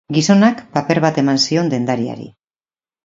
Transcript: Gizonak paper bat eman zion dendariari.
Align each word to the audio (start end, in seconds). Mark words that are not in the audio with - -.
Gizonak 0.15 0.63
paper 0.77 1.01
bat 1.05 1.19
eman 1.23 1.39
zion 1.43 1.71
dendariari. 1.75 2.27